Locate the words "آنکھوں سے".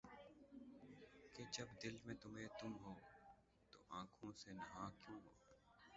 3.89-4.51